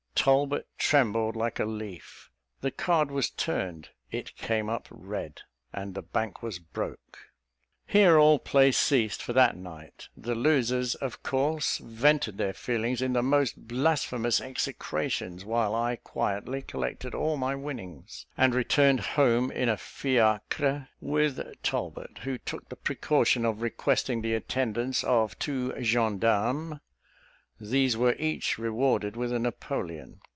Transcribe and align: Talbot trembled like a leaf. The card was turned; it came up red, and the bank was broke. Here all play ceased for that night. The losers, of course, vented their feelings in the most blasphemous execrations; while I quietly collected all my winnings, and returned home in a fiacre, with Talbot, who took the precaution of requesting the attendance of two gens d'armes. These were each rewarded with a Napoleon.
Talbot 0.13 0.67
trembled 0.77 1.35
like 1.35 1.59
a 1.59 1.65
leaf. 1.65 2.29
The 2.59 2.69
card 2.69 3.09
was 3.09 3.31
turned; 3.31 3.89
it 4.11 4.35
came 4.35 4.69
up 4.69 4.87
red, 4.91 5.41
and 5.73 5.95
the 5.95 6.03
bank 6.03 6.43
was 6.43 6.59
broke. 6.59 7.29
Here 7.87 8.19
all 8.19 8.37
play 8.37 8.71
ceased 8.71 9.23
for 9.23 9.33
that 9.33 9.57
night. 9.57 10.09
The 10.15 10.35
losers, 10.35 10.93
of 10.93 11.23
course, 11.23 11.79
vented 11.79 12.37
their 12.37 12.53
feelings 12.53 13.01
in 13.01 13.13
the 13.13 13.23
most 13.23 13.67
blasphemous 13.67 14.39
execrations; 14.39 15.43
while 15.43 15.73
I 15.73 15.95
quietly 15.95 16.61
collected 16.61 17.15
all 17.15 17.35
my 17.35 17.55
winnings, 17.55 18.27
and 18.37 18.53
returned 18.53 18.99
home 18.99 19.49
in 19.49 19.69
a 19.69 19.75
fiacre, 19.75 20.89
with 20.99 21.41
Talbot, 21.63 22.19
who 22.19 22.37
took 22.37 22.69
the 22.69 22.75
precaution 22.75 23.43
of 23.43 23.63
requesting 23.63 24.21
the 24.21 24.35
attendance 24.35 25.03
of 25.03 25.39
two 25.39 25.73
gens 25.81 26.19
d'armes. 26.19 26.79
These 27.63 27.95
were 27.95 28.15
each 28.17 28.57
rewarded 28.57 29.15
with 29.15 29.31
a 29.31 29.37
Napoleon. 29.37 30.19